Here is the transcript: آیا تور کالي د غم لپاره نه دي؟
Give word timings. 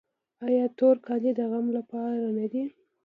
آیا 0.47 0.65
تور 0.77 0.95
کالي 1.05 1.31
د 1.37 1.41
غم 1.51 1.67
لپاره 1.77 2.23
نه 2.37 2.45
دي؟ 2.51 2.63